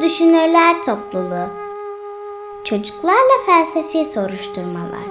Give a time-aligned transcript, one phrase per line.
[0.00, 1.48] Düşünürler Topluluğu
[2.64, 5.02] Çocuklarla Felsefi Soruşturmalar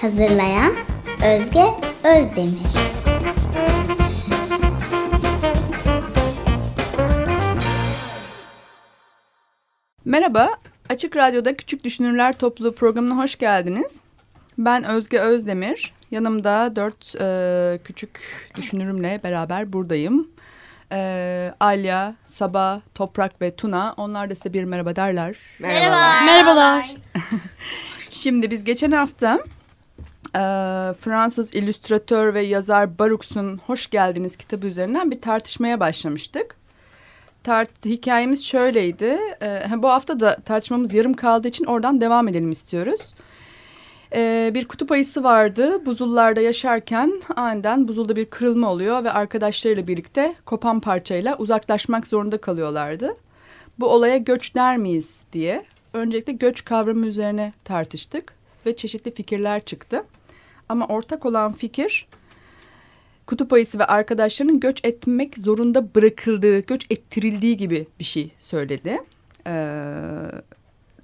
[0.00, 0.72] Hazırlayan
[1.26, 1.64] Özge
[2.04, 2.72] Özdemir
[10.04, 10.56] Merhaba,
[10.88, 14.00] Açık Radyo'da Küçük Düşünürler Topluluğu programına hoş geldiniz.
[14.58, 16.01] Ben Özge Özdemir.
[16.12, 18.20] Yanımda dört e, küçük
[18.54, 20.30] düşünürümle beraber buradayım.
[20.92, 23.94] E, Alya, Sabah, Toprak ve Tuna.
[23.96, 25.36] Onlar da size bir merhaba derler.
[25.58, 26.24] Merhabalar.
[26.24, 26.96] Merhabalar.
[28.10, 29.38] Şimdi biz geçen hafta
[30.34, 30.42] e,
[31.00, 36.56] Fransız illüstratör ve yazar Baruch'sun Hoş Geldiniz kitabı üzerinden bir tartışmaya başlamıştık.
[37.44, 39.18] Tart hikayemiz şöyleydi.
[39.42, 43.14] E, bu hafta da tartışmamız yarım kaldığı için oradan devam edelim istiyoruz.
[44.14, 45.86] Ee, bir kutup ayısı vardı.
[45.86, 53.16] Buzullarda yaşarken aniden buzulda bir kırılma oluyor ve arkadaşlarıyla birlikte kopan parçayla uzaklaşmak zorunda kalıyorlardı.
[53.78, 58.34] Bu olaya göç der miyiz diye öncelikle göç kavramı üzerine tartıştık
[58.66, 60.04] ve çeşitli fikirler çıktı.
[60.68, 62.08] Ama ortak olan fikir
[63.26, 69.00] kutup ayısı ve arkadaşlarının göç etmek zorunda bırakıldığı, göç ettirildiği gibi bir şey söyledi.
[69.46, 69.82] Ee,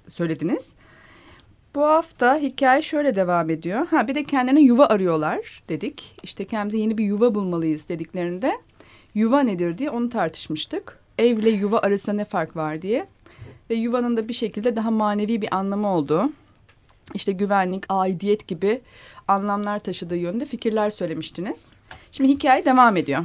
[0.09, 0.75] söylediniz.
[1.79, 3.87] Bu hafta hikaye şöyle devam ediyor.
[3.87, 6.17] Ha bir de kendine yuva arıyorlar dedik.
[6.23, 8.53] İşte kendimize yeni bir yuva bulmalıyız dediklerinde
[9.15, 10.99] yuva nedir diye onu tartışmıştık.
[11.19, 13.07] Evle yuva arasında ne fark var diye.
[13.71, 16.33] Ve yuvanın da bir şekilde daha manevi bir anlamı oldu.
[17.15, 18.81] İşte güvenlik, aidiyet gibi
[19.29, 21.67] anlamlar taşıdığı yönde fikirler söylemiştiniz.
[22.13, 23.25] Şimdi hikaye devam ediyor.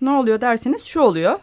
[0.00, 1.38] Ne oluyor derseniz şu oluyor.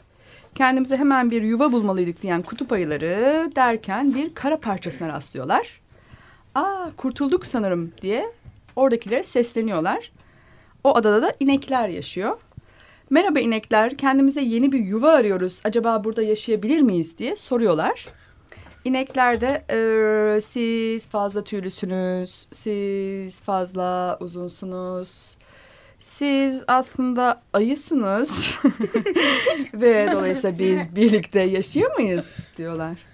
[0.56, 5.81] Kendimize hemen bir yuva bulmalıydık diyen kutup ayıları derken bir kara parçasına rastlıyorlar
[6.56, 8.32] aa kurtulduk sanırım diye
[8.76, 10.12] oradakilere sesleniyorlar.
[10.84, 12.38] O adada da inekler yaşıyor.
[13.10, 15.62] Merhaba inekler, kendimize yeni bir yuva arıyoruz.
[15.64, 18.06] Acaba burada yaşayabilir miyiz diye soruyorlar.
[18.86, 25.38] İnekler de ee, siz fazla tüylüsünüz, siz fazla uzunsunuz,
[26.00, 28.56] siz aslında ayısınız
[29.74, 33.11] ve dolayısıyla biz birlikte yaşıyor muyuz diyorlar.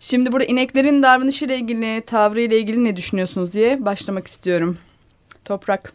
[0.00, 4.78] Şimdi burada ineklerin davranışıyla ilgili, tavrıyla ilgili ne düşünüyorsunuz diye başlamak istiyorum.
[5.44, 5.92] Toprak.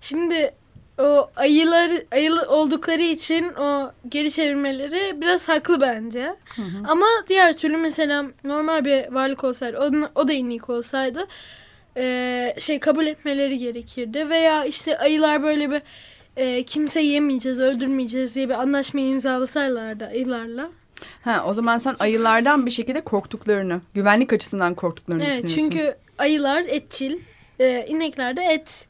[0.00, 0.54] Şimdi
[0.98, 6.36] o ayılar ayılı oldukları için o geri çevirmeleri biraz haklı bence.
[6.56, 6.82] Hı hı.
[6.88, 11.26] Ama diğer türlü mesela normal bir varlık olsaydı, o, o da inik olsaydı
[11.96, 14.28] e, şey kabul etmeleri gerekirdi.
[14.28, 15.82] Veya işte ayılar böyle bir
[16.36, 20.70] e, kimse yemeyeceğiz, öldürmeyeceğiz diye bir anlaşmayı imzalasaylardı ayılarla.
[21.24, 25.70] Ha, o zaman sen ayılardan bir şekilde korktuklarını, güvenlik açısından korktuklarını evet, düşünüyorsun.
[25.70, 27.18] Çünkü ayılar etçil,
[27.60, 28.88] e, inekler de et.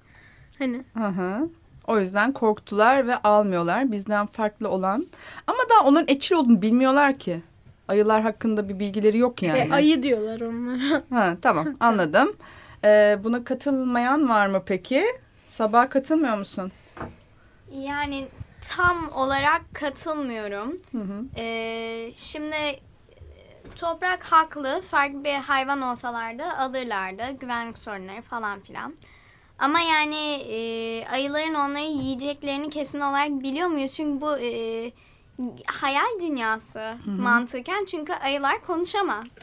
[0.59, 0.85] Hani.
[0.99, 1.49] Hı hı.
[1.87, 5.05] O yüzden korktular ve almıyorlar bizden farklı olan.
[5.47, 7.41] Ama daha onların etçil olduğunu bilmiyorlar ki.
[7.89, 9.59] Ayılar hakkında bir bilgileri yok yani.
[9.59, 11.03] E, ayı diyorlar onlara.
[11.11, 12.37] Ha, tamam anladım.
[12.85, 15.05] Ee, buna katılmayan var mı peki?
[15.47, 16.73] Sabah katılmıyor musun?
[17.73, 18.25] Yani
[18.69, 20.73] tam olarak katılmıyorum.
[20.93, 21.25] Hı hı.
[21.37, 22.57] Ee, şimdi
[23.77, 24.83] toprak haklı.
[24.91, 27.31] Farklı bir hayvan olsalardı alırlardı.
[27.41, 28.95] Güvenlik sorunları falan filan.
[29.59, 30.59] Ama yani e,
[31.07, 33.95] ayıların onları yiyeceklerini kesin olarak biliyor muyuz?
[33.95, 34.93] Çünkü bu e,
[35.67, 37.23] hayal dünyası hı hı.
[37.23, 37.85] mantıken.
[37.85, 39.39] Çünkü ayılar konuşamaz.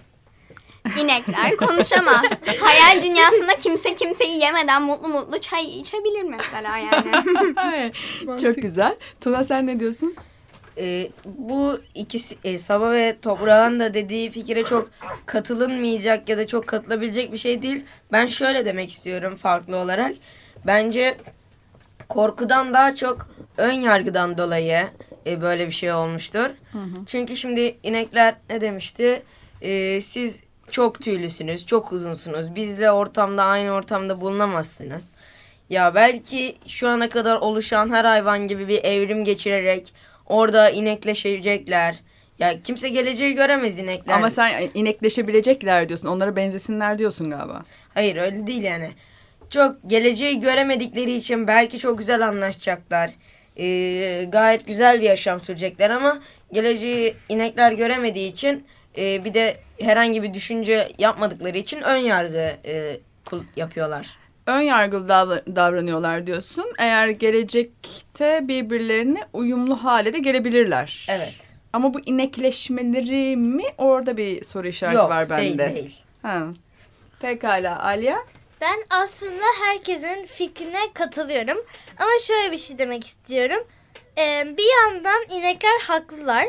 [1.02, 2.22] İnekler konuşamaz.
[2.62, 7.92] Hayal dünyasında kimse kimseyi yemeden mutlu mutlu çay içebilir mesela yani.
[8.42, 8.96] Çok güzel.
[9.22, 10.16] Tuna sen ne diyorsun?
[10.78, 14.90] Ee, bu ikisi e, Sabah ve Toprağın da dediği fikire çok
[15.26, 17.86] katılınmayacak ya da çok katılabilecek bir şey değil.
[18.12, 20.16] Ben şöyle demek istiyorum farklı olarak.
[20.66, 21.18] Bence
[22.10, 24.88] korkudan daha çok ön yargıdan dolayı
[25.28, 26.50] e, böyle bir şey olmuştur.
[26.72, 27.06] Hı hı.
[27.06, 29.24] Çünkü şimdi inekler ne demişti?
[29.62, 32.56] E, siz çok tüylüsünüz, çok uzunsunuz.
[32.56, 35.14] Bizle ortamda aynı ortamda bulunamazsınız.
[35.70, 39.94] Ya belki şu ana kadar oluşan her hayvan gibi bir evrim geçirerek
[40.26, 41.96] orada inekleşecekler.
[42.40, 44.14] Ya kimse geleceği göremez inekler.
[44.14, 46.08] Ama sen inekleşebilecekler diyorsun.
[46.08, 47.62] Onlara benzesinler diyorsun galiba.
[47.94, 48.92] Hayır öyle değil yani.
[49.50, 53.12] Çok geleceği göremedikleri için belki çok güzel anlaşacaklar.
[53.58, 56.22] Ee, gayet güzel bir yaşam sürecekler ama
[56.54, 58.66] geleceği inekler göremediği için
[58.98, 62.98] e, bir de herhangi bir düşünce yapmadıkları için ön yargı e,
[63.56, 64.18] yapıyorlar.
[64.48, 65.08] Ön yargılı
[65.56, 66.66] davranıyorlar diyorsun.
[66.78, 71.06] Eğer gelecekte birbirlerine uyumlu hale de gelebilirler.
[71.10, 71.52] Evet.
[71.74, 75.44] Ama bu inekleşmeleri mi orada bir soru işareti Yok, var bende.
[75.46, 76.04] Yok değil değil.
[76.22, 76.48] Ha.
[77.20, 78.18] Pekala Alya.
[78.62, 81.58] Ben aslında herkesin fikrine katılıyorum.
[81.98, 83.68] Ama şöyle bir şey demek istiyorum.
[84.18, 86.46] Ee, bir yandan inekler haklılar.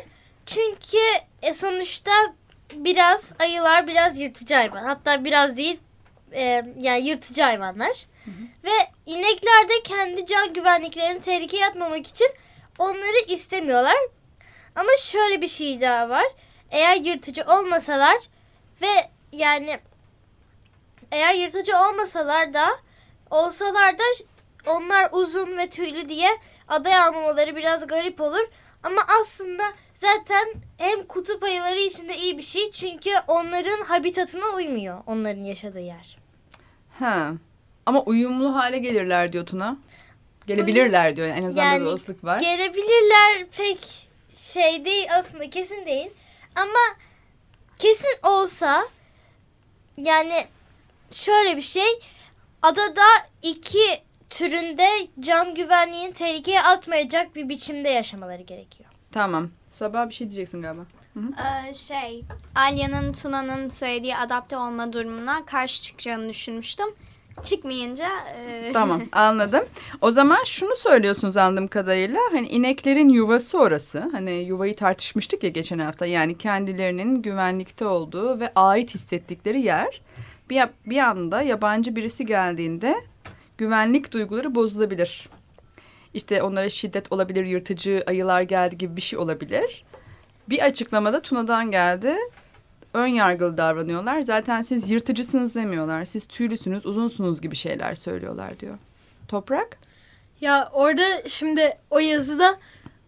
[0.47, 0.99] Çünkü
[1.43, 2.13] e, sonuçta
[2.75, 4.85] biraz ayılar biraz yırtıcı hayvan.
[4.85, 5.81] Hatta biraz değil
[6.33, 8.07] e, yani yırtıcı hayvanlar.
[8.65, 8.71] Ve
[9.07, 12.29] inekler de kendi can güvenliklerini tehlikeye atmamak için
[12.79, 13.97] onları istemiyorlar.
[14.77, 16.27] Ama şöyle bir şey daha var.
[16.71, 18.17] Eğer yırtıcı olmasalar
[18.83, 19.81] ve yani
[21.13, 22.69] eğer yırtıcı olmasalar da
[23.31, 24.03] olsalar da
[24.67, 26.31] onlar uzun ve tüylü diye
[26.69, 28.49] aday almamaları biraz garip olur.
[28.83, 29.63] Ama aslında
[29.95, 32.71] zaten hem kutup ayıları için de iyi bir şey.
[32.71, 36.19] Çünkü onların habitatına uymuyor onların yaşadığı yer.
[36.99, 37.33] Ha.
[37.87, 39.77] Ama uyumlu hale gelirler diyor Tuna.
[40.47, 41.29] Gelebilirler diyor.
[41.29, 42.41] En azından Yani bir olasılık var.
[42.41, 46.11] Gelebilirler pek şey değil aslında kesin değil.
[46.57, 46.99] Ama
[47.79, 48.89] kesin olsa
[49.97, 50.45] yani
[51.11, 52.01] şöyle bir şey
[52.63, 53.07] adada
[53.43, 54.89] iki türünde
[55.21, 58.91] can güvenliğini tehlikeye atmayacak bir biçimde yaşamaları gerekiyor.
[59.13, 59.51] Tamam.
[59.83, 60.83] Sabah bir şey diyeceksin galiba.
[61.17, 62.25] Ee, şey,
[62.55, 66.87] Alya'nın Tuna'nın söylediği adapte olma durumuna karşı çıkacağını düşünmüştüm.
[67.45, 68.09] Çıkmayınca
[68.39, 69.65] e, Tamam anladım.
[70.01, 72.21] O zaman şunu söylüyorsunuz anladığım kadarıyla.
[72.33, 74.09] Hani ineklerin yuvası orası.
[74.13, 76.07] Hani yuvayı tartışmıştık ya geçen hafta.
[76.07, 80.01] Yani kendilerinin güvenlikte olduğu ve ait hissettikleri yer.
[80.51, 82.95] Bir, bir anda yabancı birisi geldiğinde
[83.59, 85.29] güvenlik duyguları bozulabilir.
[86.15, 89.85] İşte onlara şiddet olabilir, yırtıcı ayılar geldi gibi bir şey olabilir.
[90.49, 92.17] Bir açıklamada Tuna'dan geldi.
[92.95, 94.21] Ön yargılı davranıyorlar.
[94.21, 96.05] Zaten siz yırtıcısınız demiyorlar.
[96.05, 98.79] Siz tüylüsünüz, uzunsunuz gibi şeyler söylüyorlar diyor.
[99.29, 99.77] Toprak?
[100.41, 102.59] Ya orada şimdi o yazıda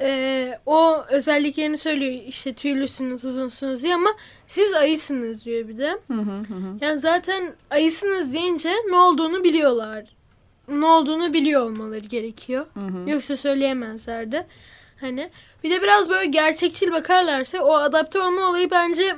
[0.01, 2.13] e, o özelliklerini söylüyor.
[2.27, 4.11] İşte tüylüsünüz, uzunsunuz diye ama
[4.47, 5.91] siz ayısınız diyor bir de.
[5.91, 6.79] Hı hı hı.
[6.81, 10.05] Yani zaten ayısınız deyince ne olduğunu biliyorlar.
[10.69, 12.67] Ne olduğunu biliyor olmaları gerekiyor.
[12.75, 13.11] Hı hı.
[13.11, 14.47] Yoksa söyleyemezlerdi.
[15.01, 15.31] Hani
[15.65, 19.17] bir de biraz böyle gerçekçil bakarlarsa o adapte olma olayı bence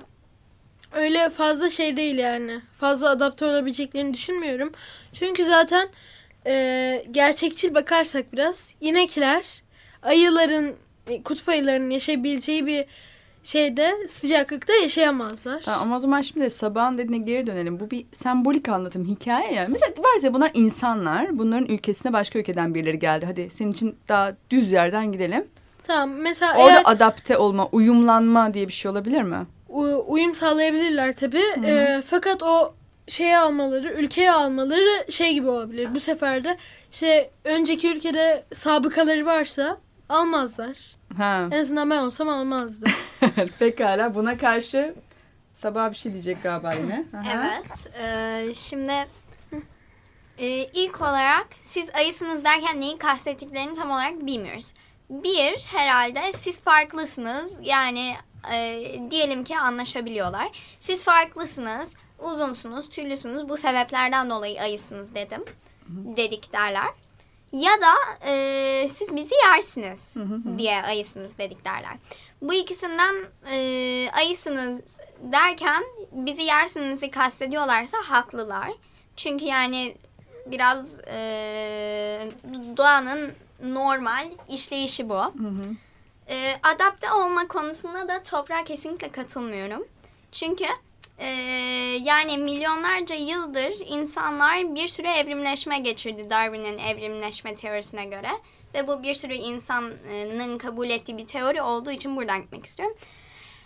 [0.94, 2.60] öyle fazla şey değil yani.
[2.76, 4.72] Fazla adapte olabileceklerini düşünmüyorum.
[5.12, 5.88] Çünkü zaten
[6.46, 9.62] e, gerçekçil bakarsak biraz inekler
[10.02, 10.76] ayıların
[11.08, 12.84] e, kutup ayılarının yaşayabileceği bir
[13.46, 15.62] şeyde sıcaklıkta yaşayamazlar.
[15.62, 17.81] Tamam, ama o zaman şimdi sabahın dediğine geri dönelim.
[17.81, 19.66] Bu bir sembolik anlatım, hikaye ya.
[19.69, 21.38] Mesela var ya bunlar insanlar.
[21.38, 23.26] Bunların ülkesine başka ülkeden birileri geldi.
[23.26, 25.44] Hadi senin için daha düz yerden gidelim.
[25.84, 29.46] Tamam mesela Orada eğer adapte olma, uyumlanma diye bir şey olabilir mi?
[29.69, 31.42] u- uyum sağlayabilirler tabii.
[31.64, 32.75] Ee, fakat o
[33.08, 35.88] şeye almaları, ülkeye almaları şey gibi olabilir.
[35.94, 36.56] Bu sefer de
[36.92, 39.78] işte önceki ülkede sabıkaları varsa
[40.08, 40.76] almazlar.
[41.19, 41.49] Ha.
[41.52, 42.90] En azından ben olsam almazdım.
[43.59, 44.94] Pekala buna karşı
[45.55, 47.05] sabah bir şey diyecek galiba yine.
[47.17, 47.33] Aha.
[47.35, 48.00] evet.
[48.00, 49.06] e, şimdi
[50.38, 54.73] e, ilk olarak siz ayısınız derken neyi kastettiklerini tam olarak bilmiyoruz.
[55.11, 57.61] Bir, herhalde siz farklısınız.
[57.62, 58.15] Yani
[58.53, 60.49] e, diyelim ki anlaşabiliyorlar.
[60.81, 63.49] Siz farklısınız, uzunsunuz, tüylüsünüz.
[63.49, 65.44] Bu sebeplerden dolayı ayısınız dedim.
[65.88, 66.88] Dedik derler.
[67.53, 70.17] Ya da e, siz bizi yersiniz
[70.59, 71.97] diye ayısınız dedik derler.
[72.43, 73.15] Bu ikisinden
[73.50, 75.00] e, ayısınız
[75.33, 78.71] derken bizi yersinizi kastediyorlarsa haklılar.
[79.16, 79.97] Çünkü yani
[80.47, 82.28] biraz e,
[82.76, 83.33] doğanın
[83.64, 85.23] normal işleyişi bu.
[86.28, 89.87] E, adapte olma konusunda da toprağa kesinlikle katılmıyorum.
[90.33, 90.64] Çünkü
[91.18, 91.28] e,
[92.02, 98.30] yani milyonlarca yıldır insanlar bir sürü evrimleşme geçirdi Darwin'in evrimleşme teorisine göre.
[98.75, 102.96] Ve bu bir sürü insanın kabul ettiği bir teori olduğu için buradan gitmek istiyorum.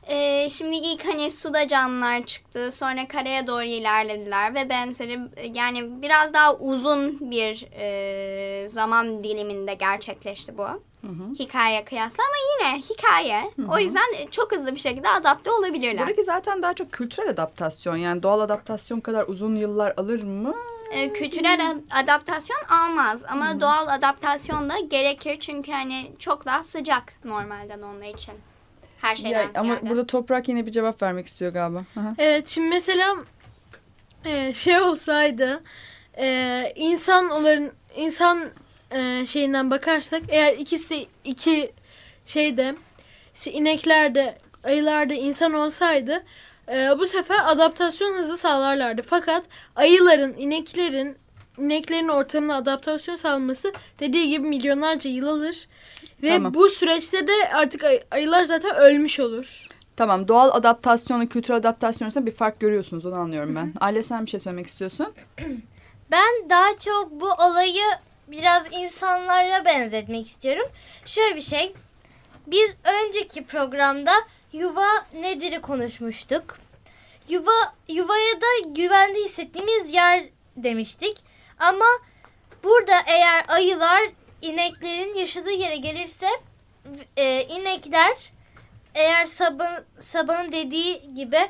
[0.09, 2.73] E, şimdi ilk hani suda canlılar çıktı.
[2.73, 5.21] Sonra karaya doğru ilerlediler ve benzeri
[5.55, 10.90] yani biraz daha uzun bir e, zaman diliminde gerçekleşti bu.
[11.39, 12.37] Hikaye kıyasla ama
[12.71, 13.51] yine hikaye.
[13.69, 15.99] O yüzden çok hızlı bir şekilde adapte olabilirler.
[16.03, 17.97] Buradaki zaten daha çok kültürel adaptasyon.
[17.97, 20.55] Yani doğal adaptasyon kadar uzun yıllar alır mı?
[20.93, 27.83] e, kültürel adaptasyon almaz ama doğal adaptasyon da gerekir çünkü hani çok daha sıcak normalden
[27.83, 28.35] onlar için.
[29.01, 29.89] Her şeyden Ya, ama ziyade.
[29.91, 31.85] burada toprak yine bir cevap vermek istiyor galiba.
[32.01, 32.15] Aha.
[32.19, 33.17] Evet şimdi mesela
[34.25, 35.63] e, şey olsaydı
[36.19, 38.45] e, insan onların insan
[38.91, 41.73] e, şeyinden bakarsak eğer ikisi de iki
[42.27, 42.75] şeyde
[43.35, 46.23] işte inekler de ayılar da insan olsaydı
[46.69, 49.03] e, bu sefer adaptasyon hızı sağlarlardı.
[49.03, 49.45] Fakat
[49.77, 51.17] ayıların, ineklerin
[51.59, 55.69] ineklerin ortamına adaptasyon sağlaması dediği gibi milyonlarca yıl alır.
[56.23, 56.55] Ve Tamam.
[56.55, 59.67] bu süreçte de artık ay- ayılar zaten ölmüş olur.
[59.97, 63.75] Tamam doğal adaptasyonla kültürel adaptasyon arasında bir fark görüyorsunuz onu anlıyorum ben.
[63.81, 65.07] Aile sen bir şey söylemek istiyorsun.
[66.11, 67.83] Ben daha çok bu olayı
[68.31, 70.69] biraz insanlara benzetmek istiyorum.
[71.07, 71.75] Şöyle bir şey.
[72.47, 74.13] Biz önceki programda
[74.53, 76.59] yuva nedir'i konuşmuştuk.
[77.29, 80.25] Yuva yuvaya da güvende hissettiğimiz yer
[80.57, 81.19] demiştik.
[81.59, 81.87] Ama
[82.65, 84.03] burada eğer ayılar
[84.43, 86.29] ineklerin yaşadığı yere gelirse
[87.17, 88.17] e, inekler
[88.95, 91.49] eğer Sabah, Sabah'ın dediği gibi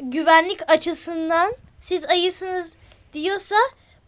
[0.00, 2.72] güvenlik açısından siz ayısınız
[3.12, 3.56] diyorsa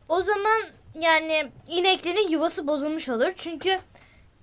[0.09, 0.63] o zaman
[1.01, 3.33] yani ineklerin yuvası bozulmuş olur.
[3.37, 3.79] Çünkü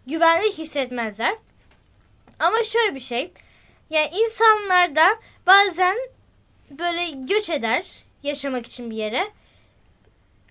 [0.08, 1.36] güvenlik hissetmezler.
[2.40, 3.32] Ama şöyle bir şey.
[3.90, 5.06] Yani insanlar da
[5.48, 5.96] bazen
[6.70, 7.86] böyle göç eder
[8.24, 9.28] yaşamak için bir yere.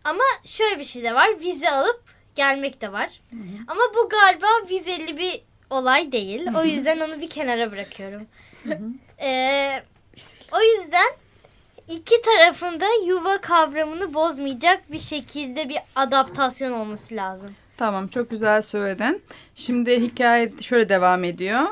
[0.04, 1.40] Ama şöyle bir şey de var.
[1.40, 2.02] Vize alıp
[2.34, 3.20] gelmek de var.
[3.68, 6.46] Ama bu galiba vizeli bir olay değil.
[6.56, 8.26] O yüzden onu bir kenara bırakıyorum.
[9.20, 9.82] Ee,
[10.52, 11.12] o yüzden
[11.88, 17.50] iki tarafında yuva kavramını bozmayacak bir şekilde bir adaptasyon olması lazım.
[17.76, 19.22] Tamam çok güzel söyledin.
[19.54, 21.62] Şimdi hikaye şöyle devam ediyor.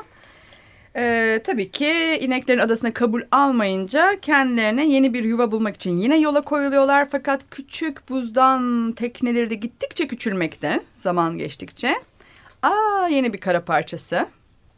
[0.95, 6.41] Ee, tabii ki ineklerin adasına kabul almayınca kendilerine yeni bir yuva bulmak için yine yola
[6.41, 7.09] koyuluyorlar.
[7.09, 11.95] Fakat küçük buzdan tekneleri de gittikçe küçülmekte zaman geçtikçe.
[12.61, 14.27] Aa yeni bir kara parçası.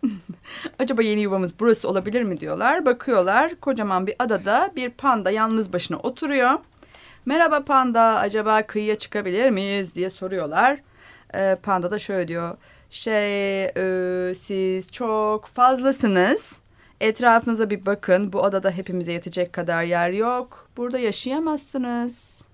[0.79, 2.85] Acaba yeni yuvamız burası olabilir mi diyorlar.
[2.85, 6.51] Bakıyorlar kocaman bir adada bir panda yalnız başına oturuyor.
[7.25, 10.79] Merhaba panda acaba kıyıya çıkabilir miyiz diye soruyorlar.
[11.35, 12.57] Ee, panda da şöyle diyor.
[12.89, 16.59] Şey e, siz çok fazlasınız.
[17.01, 18.33] Etrafınıza bir bakın.
[18.33, 20.69] Bu adada hepimize yetecek kadar yer yok.
[20.77, 22.45] Burada yaşayamazsınız.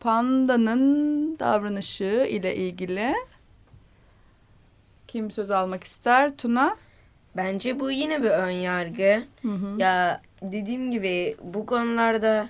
[0.00, 3.14] Pandanın davranışı ile ilgili
[5.08, 6.36] kim söz almak ister?
[6.36, 6.76] Tuna?
[7.36, 9.22] Bence bu yine bir ön yargı.
[9.42, 9.80] Hı hı.
[9.80, 12.48] Ya dediğim gibi bu konularda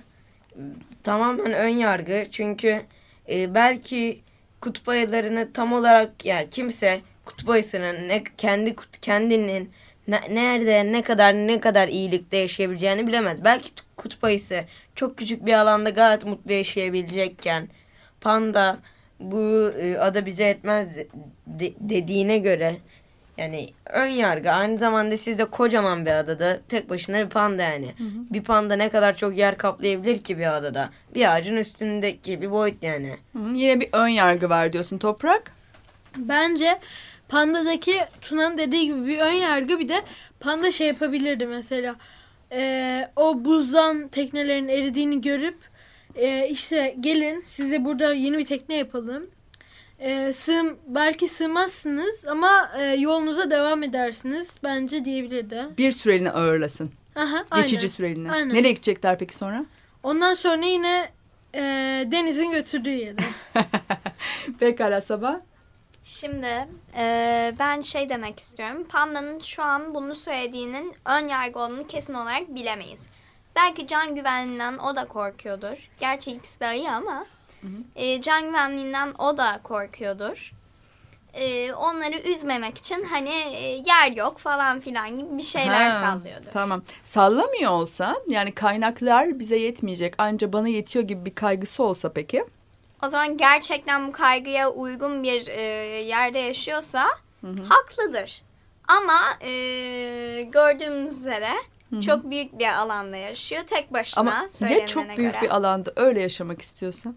[0.51, 0.61] e,
[1.03, 2.25] tamamen ön yargı.
[2.31, 2.81] Çünkü
[3.29, 4.21] e, belki
[4.61, 9.71] kutup ayılarını tam olarak ya kimse kutup ayısının ne kendi kut- kendinin
[10.07, 13.43] ne- nerede ne kadar ne kadar iyilikte yaşayabileceğini bilemez.
[13.43, 14.63] Belki kutup ayısı
[14.95, 17.67] çok küçük bir alanda gayet mutlu yaşayabilecekken
[18.21, 18.77] panda
[19.19, 21.07] bu e, ada bize etmez de-
[21.47, 22.75] de- dediğine göre
[23.37, 27.93] yani ön yargı aynı zamanda siz de kocaman bir adada tek başına bir panda yani.
[28.31, 30.89] Bir panda ne kadar çok yer kaplayabilir ki bir adada?
[31.15, 33.09] Bir ağacın üstündeki bir boyut yani.
[33.33, 35.51] Hı, Yine bir ön yargı var diyorsun Toprak.
[36.17, 36.79] Bence
[37.29, 40.01] Panda'daki Tuna'nın dediği gibi bir ön yargı bir de
[40.39, 41.95] Panda şey yapabilirdi mesela.
[42.51, 45.57] Ee, o buzdan teknelerin eridiğini görüp
[46.17, 49.27] e, işte gelin size burada yeni bir tekne yapalım.
[49.99, 55.65] Ee, sığım, belki sığmazsınız ama e, yolunuza devam edersiniz bence diyebilirdi.
[55.77, 56.91] Bir süreliğine ağırlasın.
[57.15, 57.65] Aha, aynen.
[57.65, 58.31] Geçici süreliğine.
[58.31, 58.55] Aynen.
[58.55, 59.65] Nereye gidecekler peki sonra?
[60.03, 61.09] Ondan sonra yine
[61.55, 61.61] e,
[62.11, 63.15] denizin götürdüğü yere.
[64.59, 65.39] Pekala Sabah.
[66.03, 68.85] Şimdi e, ben şey demek istiyorum.
[68.89, 73.07] Panda'nın şu an bunu söylediğinin ön yargı olduğunu kesin olarak bilemeyiz.
[73.57, 75.77] Belki can güvenliğinden o da korkuyordur.
[75.99, 77.25] Gerçi ikisi de ayı ama
[77.95, 80.53] e, can güvenliğinden o da korkuyordur.
[81.33, 86.51] E, onları üzmemek için hani e, yer yok falan filan gibi bir şeyler Ha, sallıyordur.
[86.53, 86.83] Tamam.
[87.03, 92.45] Sallamıyor olsa yani kaynaklar bize yetmeyecek anca bana yetiyor gibi bir kaygısı olsa peki?
[93.03, 95.61] O zaman gerçekten bu kaygıya uygun bir e,
[96.03, 97.07] yerde yaşıyorsa
[97.69, 98.41] haklıdır.
[98.87, 99.51] Ama e,
[100.41, 101.51] gördüğümüz üzere
[102.05, 105.41] çok büyük bir alanda yaşıyor tek başına Ama söylenene çok büyük göre.
[105.41, 107.09] bir alanda öyle yaşamak istiyorsa?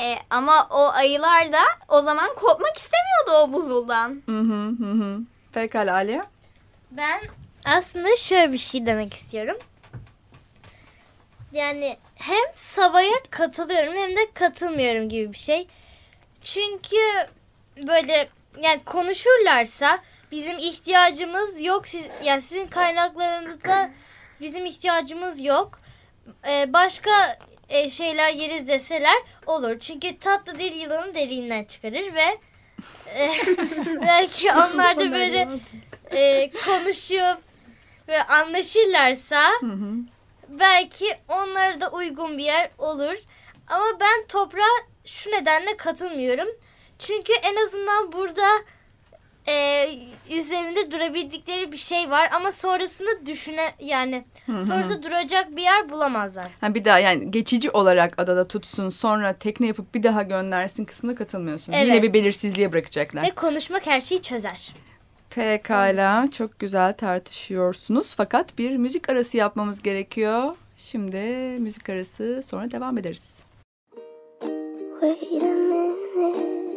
[0.00, 4.22] E, ama o ayılar da o zaman kopmak istemiyordu o buzuldan.
[4.26, 5.18] Hı hı hı hı.
[5.52, 6.22] Pekala Aliye.
[6.90, 7.20] Ben
[7.64, 9.56] aslında şöyle bir şey demek istiyorum.
[11.52, 15.68] Yani hem Sabah'a katılıyorum hem de katılmıyorum gibi bir şey.
[16.44, 16.96] Çünkü
[17.76, 18.28] böyle
[18.60, 19.98] yani konuşurlarsa
[20.32, 21.88] bizim ihtiyacımız yok.
[21.88, 23.90] Siz, yani sizin kaynaklarınızda
[24.40, 25.80] bizim ihtiyacımız yok.
[26.48, 29.80] Ee, başka e, şeyler yeriz deseler olur.
[29.80, 32.38] Çünkü tatlı dil yılanı deliğinden çıkarır ve
[33.14, 33.30] e,
[34.00, 35.48] belki onlar da böyle
[36.10, 37.42] e, konuşup
[38.08, 39.42] ve anlaşırlarsa
[40.48, 43.16] belki onlara da uygun bir yer olur.
[43.68, 46.48] Ama ben toprağa şu nedenle katılmıyorum.
[46.98, 48.48] Çünkü en azından burada
[49.48, 49.86] e,
[50.30, 56.46] üzerinde durabildikleri bir şey var ama sonrasında düşüne yani sonrasında duracak bir yer bulamazlar.
[56.60, 61.14] Ha, bir daha yani geçici olarak adada tutsun sonra tekne yapıp bir daha göndersin kısmına
[61.14, 61.72] katılmıyorsun.
[61.72, 62.02] Yine Evet.
[62.02, 63.22] bir belirsizliğe bırakacaklar.
[63.22, 64.72] Ve konuşmak her şeyi çözer.
[65.30, 70.56] Pekala çok güzel tartışıyorsunuz fakat bir müzik arası yapmamız gerekiyor.
[70.78, 71.16] Şimdi
[71.58, 73.40] müzik arası sonra devam ederiz.
[75.00, 76.71] Wait a minute,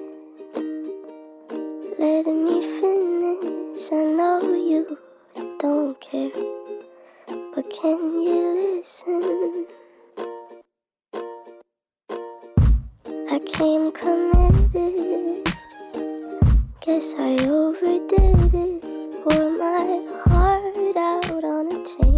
[2.15, 3.91] let me finish.
[3.91, 4.97] I know you
[5.59, 6.31] don't care,
[7.53, 9.65] but can you listen?
[13.29, 15.53] I came committed.
[16.85, 18.83] Guess I overdid it.
[19.25, 19.85] Wore my
[20.23, 22.14] heart out on a chain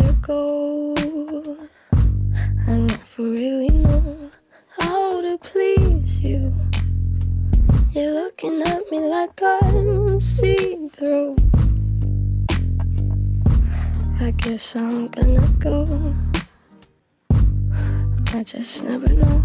[0.00, 1.58] I better go.
[2.66, 4.30] I never really know
[4.78, 6.54] how to please you.
[7.90, 11.36] You're looking at me like I'm see through.
[14.20, 16.14] I guess I'm gonna go.
[18.32, 19.42] I just never know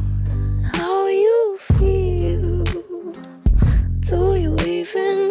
[0.71, 2.63] how you feel.
[4.00, 5.25] Do you even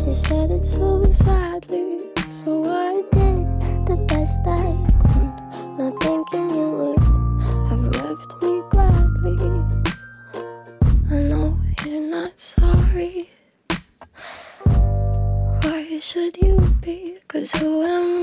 [0.00, 2.00] you said it so sadly.
[2.30, 3.44] So I did
[3.86, 4.72] the best I
[5.02, 5.34] could,
[5.78, 6.98] not thinking you would
[7.68, 9.36] have left me gladly.
[11.10, 13.28] I know you're not sorry.
[15.60, 17.18] Why should you be?
[17.28, 18.21] Cause who am I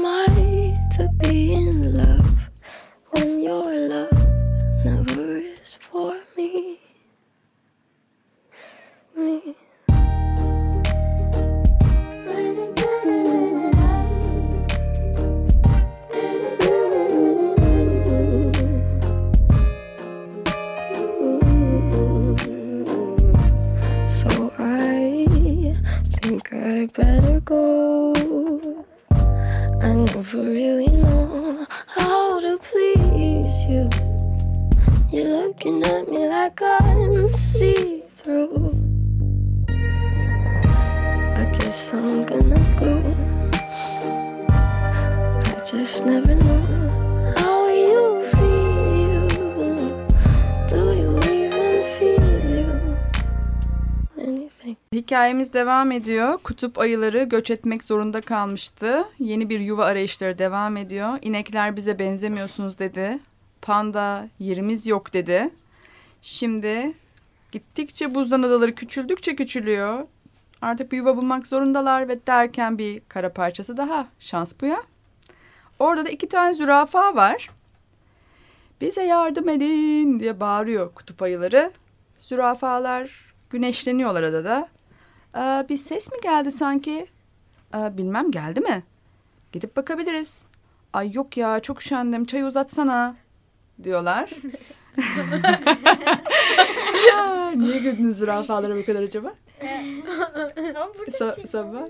[29.82, 33.90] I never really know how to please you.
[35.10, 35.99] You're looking at
[55.10, 56.38] Hikayemiz devam ediyor.
[56.38, 59.06] Kutup ayıları göç etmek zorunda kalmıştı.
[59.20, 61.20] Yeni bir yuva arayışları devam ediyor.
[61.22, 63.20] İnekler bize benzemiyorsunuz dedi.
[63.62, 65.50] Panda yerimiz yok dedi.
[66.22, 66.94] Şimdi
[67.52, 70.08] gittikçe buzdan adaları küçüldükçe küçülüyor.
[70.62, 74.08] Artık bir yuva bulmak zorundalar ve derken bir kara parçası daha.
[74.20, 74.84] Şans bu ya.
[75.80, 77.50] Orada da iki tane zürafa var.
[78.82, 81.72] Bize yardım edin diye bağırıyor kutup ayıları.
[82.20, 84.70] Zürafalar güneşleniyorlar adada.
[85.34, 87.08] Aa, bir ses mi geldi sanki?
[87.74, 88.84] Aa, bilmem geldi mi?
[89.52, 90.46] Gidip bakabiliriz.
[90.94, 93.16] Ay yok ya çok üşendim çay uzatsana
[93.84, 94.30] diyorlar.
[97.56, 99.34] Niye güldünüz zürafalara bu kadar acaba?
[100.98, 101.86] Burada Sa- sabah.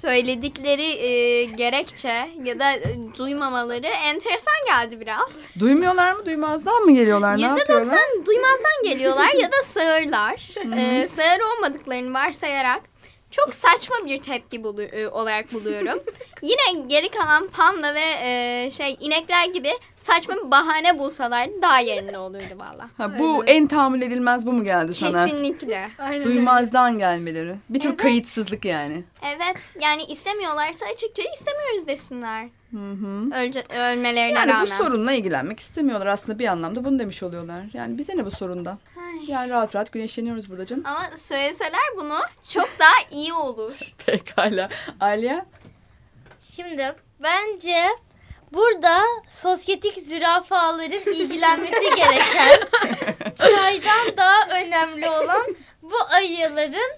[0.00, 5.38] Söyledikleri e, gerekçe ya da e, duymamaları enteresan geldi biraz.
[5.58, 7.84] Duymuyorlar mı duymazdan mı geliyorlar ne yapıyorlar?
[7.84, 10.48] doksan duymazdan geliyorlar ya da sağırlar.
[10.76, 12.89] ee, sağır olmadıklarını varsayarak
[13.30, 16.02] çok saçma bir tepki bulu- e, olarak buluyorum.
[16.42, 22.18] Yine geri kalan panda ve e, şey inekler gibi saçma bir bahane bulsalardı daha yerinde
[22.18, 22.90] olurdu valla.
[22.96, 25.26] Ha, bu en tahammül edilmez bu mu geldi sana?
[25.26, 25.90] Kesinlikle.
[25.98, 26.24] Aynen.
[26.24, 27.54] Duymazdan gelmeleri.
[27.68, 29.04] Bir tür kayıtsızlık yani.
[29.34, 32.48] Evet yani istemiyorlarsa açıkça istemiyoruz desinler.
[32.70, 33.42] Hı hı.
[33.42, 34.78] Ölce, ölmelerine Yani rağmen.
[34.78, 36.06] bu sorunla ilgilenmek istemiyorlar.
[36.06, 37.64] Aslında bir anlamda bunu demiş oluyorlar.
[37.72, 38.78] Yani bize ne bu sorundan?
[39.30, 40.82] Yani rahat rahat güneşleniyoruz burada canım.
[40.86, 43.78] Ama söyleseler bunu çok daha iyi olur.
[44.06, 44.68] Pekala.
[45.00, 45.44] Aliye?
[46.40, 47.86] Şimdi bence
[48.52, 52.50] burada sosyetik zürafaların ilgilenmesi gereken
[53.34, 55.46] çaydan daha önemli olan
[55.82, 56.90] bu ayıların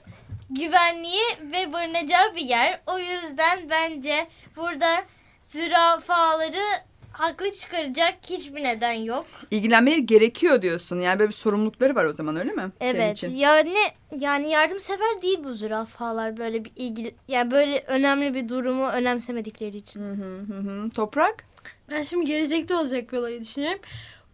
[0.50, 2.80] güvenliği ve barınacağı bir yer.
[2.86, 5.02] O yüzden bence burada
[5.44, 6.64] zürafaları
[7.12, 9.26] haklı çıkaracak hiçbir neden yok.
[9.50, 11.00] İlgilenmeleri gerekiyor diyorsun.
[11.00, 12.72] Yani böyle bir sorumlulukları var o zaman öyle mi?
[12.80, 13.16] Senin Evet.
[13.16, 13.36] için.
[13.36, 13.74] Yani
[14.18, 20.00] yani yardımsever değil bu zürafalar böyle bir ilgili yani böyle önemli bir durumu önemsemedikleri için.
[20.00, 20.90] Hı hı hı hı.
[20.90, 21.44] Toprak?
[21.90, 23.80] Ben şimdi gelecekte olacak bir olayı düşünüyorum.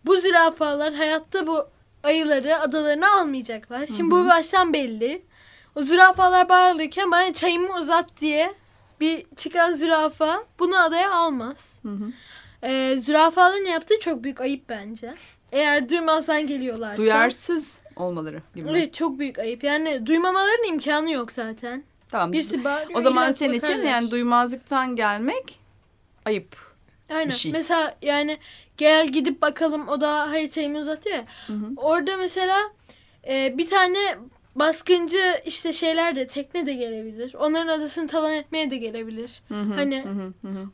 [0.07, 1.69] Bu zürafalar hayatta bu
[2.03, 3.87] ayıları adalarına almayacaklar.
[3.87, 5.23] Şimdi bu baştan belli.
[5.75, 8.55] O zürafalar bağırırken bana çayımı uzat diye
[9.01, 11.81] bir çıkan zürafa bunu adaya almaz.
[12.65, 15.15] Ee, zürafaların yaptığı çok büyük ayıp bence.
[15.53, 16.97] Eğer duymazdan geliyorlarsa.
[16.97, 18.69] Duyarsız olmaları gibi?
[18.71, 19.65] Evet çok büyük ayıp.
[19.65, 21.85] Yani duymamaların imkanı yok zaten.
[22.09, 22.33] Tamam.
[22.33, 22.99] Birisi bağırıyor.
[22.99, 25.61] o zaman senin için yani duymazlıktan gelmek
[26.25, 26.57] ayıp.
[27.11, 27.29] Aynen.
[27.29, 27.53] bir şey.
[27.53, 28.39] Mesela yani
[28.77, 31.25] gel gidip bakalım o da haritayı uzatıyor ya.
[31.77, 32.59] Orada mesela
[33.29, 33.99] e, bir tane
[34.59, 37.35] baskıncı işte şeyler de tekne de gelebilir.
[37.35, 39.43] Onların adasını talan etmeye de gelebilir.
[39.49, 40.05] Hani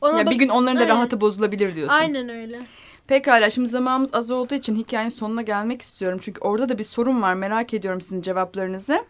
[0.01, 0.95] ona ya bak- bir gün onların da Aynen.
[0.95, 1.95] rahatı bozulabilir diyorsun.
[1.95, 2.59] Aynen öyle.
[3.07, 6.19] Pekala şimdi zamanımız az olduğu için hikayenin sonuna gelmek istiyorum.
[6.21, 9.05] Çünkü orada da bir sorun var merak ediyorum sizin cevaplarınızı.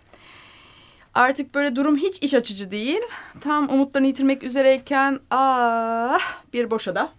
[1.13, 3.01] Artık böyle durum hiç iç açıcı değil.
[3.41, 7.09] Tam umutlarını yitirmek üzereyken ah bir boşada.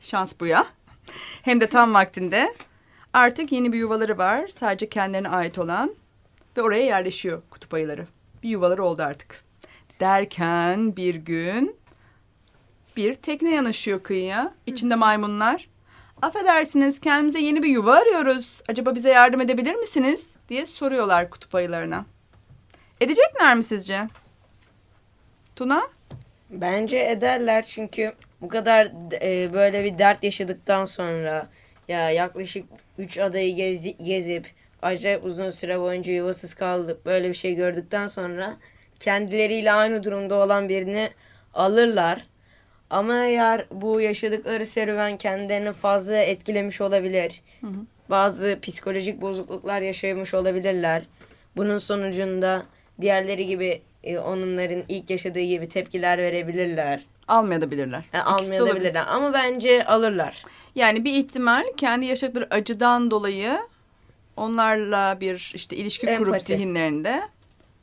[0.00, 0.66] Şans bu ya.
[1.42, 2.54] Hem de tam vaktinde.
[3.12, 4.48] Artık yeni bir yuvaları var.
[4.48, 5.94] Sadece kendilerine ait olan.
[6.56, 8.06] Ve oraya yerleşiyor kutup ayıları.
[8.42, 9.44] Bir yuvaları oldu artık.
[10.00, 11.76] Derken bir gün
[12.96, 14.54] bir tekne yanaşıyor kıyıya.
[14.66, 15.68] İçinde maymunlar.
[16.22, 18.62] Affedersiniz kendimize yeni bir yuva arıyoruz.
[18.68, 20.34] Acaba bize yardım edebilir misiniz?
[20.48, 22.04] diye soruyorlar kutup ayılarına.
[23.00, 24.08] Edecekler mi sizce?
[25.56, 25.88] Tuna?
[26.50, 31.48] Bence ederler çünkü bu kadar e, böyle bir dert yaşadıktan sonra
[31.88, 32.64] ya yaklaşık
[32.98, 34.46] 3 adayı gezi, gezip
[34.82, 38.56] acayip uzun süre boyunca yuvasız kaldık böyle bir şey gördükten sonra
[39.00, 41.10] kendileriyle aynı durumda olan birini
[41.54, 42.24] alırlar.
[42.90, 47.42] Ama eğer bu yaşadıkları serüven kendilerini fazla etkilemiş olabilir.
[48.10, 51.02] Bazı psikolojik bozukluklar yaşamış olabilirler.
[51.56, 52.62] Bunun sonucunda
[53.00, 57.00] diğerleri gibi e, onların ilk yaşadığı gibi tepkiler verebilirler.
[57.28, 58.04] Almayabilirler.
[58.12, 58.60] Yani olabilir.
[58.60, 60.42] almayabilirler ama bence alırlar.
[60.74, 63.58] Yani bir ihtimal kendi yaşadıkları acıdan dolayı
[64.36, 66.44] onlarla bir işte ilişki kurup Empati.
[66.44, 67.22] zihinlerinde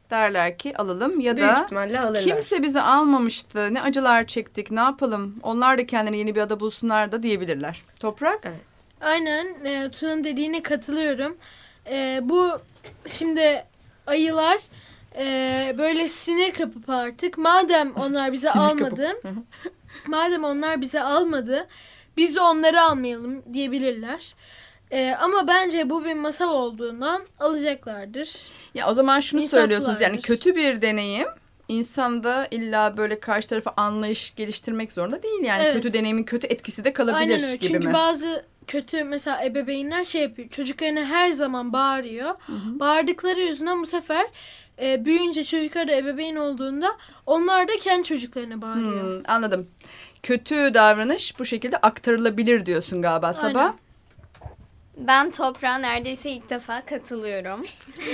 [0.10, 2.24] derler ki alalım ya Büyük da ihtimalle alırlar.
[2.24, 3.74] kimse bizi almamıştı.
[3.74, 5.36] Ne acılar çektik ne yapalım.
[5.44, 7.82] Onlar da kendilerine yeni bir ada bulsunlar da diyebilirler.
[8.00, 8.48] Toprak?
[9.02, 11.38] Aynen e, Tuna'nın dediğine katılıyorum.
[11.92, 12.60] E, bu
[13.10, 13.64] şimdi
[14.08, 14.58] ayılar
[15.18, 19.10] e, böyle sinir kapıp artık madem onlar bize almadı
[20.08, 21.68] madem onlar bize almadı
[22.18, 24.34] biz de onları almayalım diyebilirler.
[24.92, 28.48] E, ama bence bu bir masal olduğundan alacaklardır.
[28.76, 31.28] Ya o zaman şunu söylüyorsunuz yani kötü bir deneyim
[31.68, 35.74] insanda illa böyle karşı tarafa anlayış geliştirmek zorunda değil yani Evet.
[35.74, 37.56] kötü deneyimin kötü etkisi de kalabilir Aynen öyle.
[37.56, 37.94] gibi Çünkü mi?
[37.94, 40.50] bazı kötü mesela ebeveynler şey yapıyor.
[40.50, 42.36] Çocuklarına her zaman bağırıyor.
[42.66, 44.26] Bağırdıkları yüzünden bu sefer
[44.82, 46.88] e, büyüyünce çocuklar da ebeveyn olduğunda
[47.26, 49.16] onlar da kendi çocuklarına bağırıyor.
[49.16, 49.68] Hmm, anladım.
[50.24, 53.74] Kötü davranış bu şekilde aktarılabilir diyorsun galiba Sabah.
[55.00, 57.66] Ben toprağa neredeyse ilk defa katılıyorum.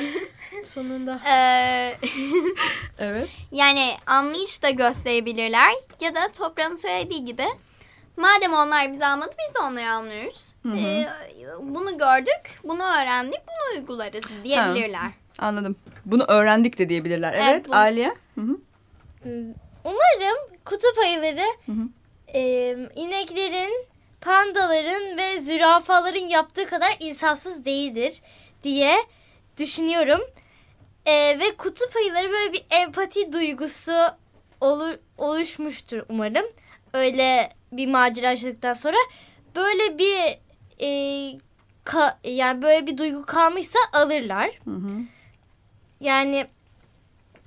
[0.65, 1.19] Sonunda.
[1.29, 1.95] Ee,
[2.99, 3.29] Evet.
[3.51, 5.71] yani anlayış da gösterebilirler
[6.01, 7.45] ya da toprağın söylediği gibi
[8.17, 10.53] madem onlar bizi almadı biz de onları almıyoruz.
[10.77, 11.07] Ee,
[11.61, 15.11] bunu gördük, bunu öğrendik, bunu uygularız diyebilirler.
[15.39, 15.75] Anladım.
[16.05, 17.33] Bunu öğrendik de diyebilirler.
[17.33, 18.15] Evet, Evet, Aliye.
[18.35, 18.57] Hı hı.
[19.83, 21.45] Umarım kutup ayıları
[22.33, 23.85] e, ineklerin,
[24.25, 28.21] pandaların ve zürafaların yaptığı kadar insafsız değildir
[28.63, 28.95] diye
[29.57, 30.21] düşünüyorum.
[31.05, 33.91] E, ve kutup ayıları böyle bir empati duygusu
[34.61, 36.45] olur, oluşmuştur umarım.
[36.93, 38.97] Öyle bir macera yaşadıktan sonra
[39.55, 40.37] böyle bir
[40.79, 40.87] e,
[41.85, 44.59] ka- yani böyle bir duygu kalmışsa alırlar.
[45.99, 46.47] Yani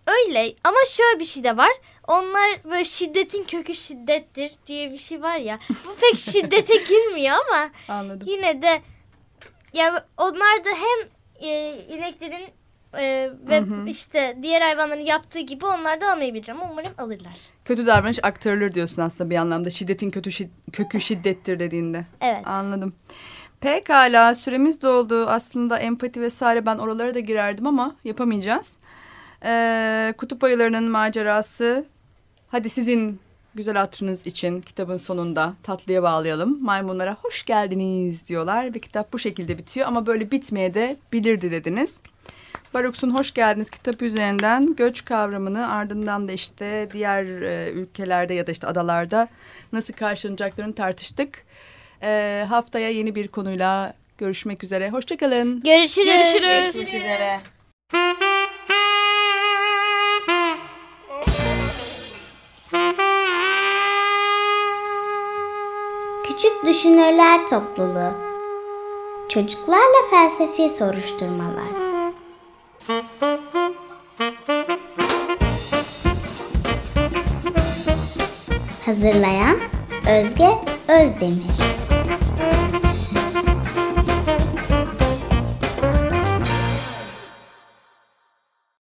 [0.07, 1.73] öyle ama şöyle bir şey de var.
[2.09, 5.59] Onlar böyle şiddetin kökü şiddettir diye bir şey var ya.
[5.87, 8.29] Bu pek şiddete girmiyor ama Anladım.
[8.31, 8.83] yine de
[9.75, 11.09] ya onlar da hem
[11.49, 12.49] e, ineklerin
[12.99, 17.37] e, ve işte diğer hayvanların yaptığı gibi onlar da almayabilir ama umarım alırlar.
[17.65, 19.71] Kötü davranış aktarılır diyorsun aslında bir anlamda.
[19.71, 22.07] Şiddetin kötü şid- kökü şiddettir dediğinde.
[22.21, 22.47] Evet.
[22.47, 22.95] Anladım.
[23.61, 25.27] Pekala süremiz doldu.
[25.29, 28.79] Aslında empati vesaire ben oralara da girerdim ama yapamayacağız.
[29.45, 31.85] Ee, kutup ayılarının macerası.
[32.51, 33.21] Hadi sizin
[33.55, 36.65] güzel hatırınız için kitabın sonunda tatlıya bağlayalım.
[36.65, 42.01] Maymunlara hoş geldiniz diyorlar ve kitap bu şekilde bitiyor ama böyle bitmeye de bilirdi dediniz.
[42.75, 48.53] Baruks'un Hoş Geldiniz kitabı üzerinden göç kavramını ardından da işte diğer e, ülkelerde ya da
[48.53, 49.29] işte adalarda
[49.73, 51.45] nasıl karşılanacaklarını tartıştık.
[52.03, 54.91] E, haftaya yeni bir konuyla görüşmek üzere.
[54.91, 55.61] Hoşçakalın.
[55.61, 56.07] Görüşürüz.
[56.07, 56.75] Görüşürüz.
[56.75, 57.41] Görüşmek üzere.
[66.49, 68.13] Küçük Düşünürler Topluluğu
[69.29, 71.69] Çocuklarla felsefi soruşturmalar.
[78.87, 79.57] Hazırlayan
[80.11, 80.49] Özge
[80.89, 81.68] Özdemir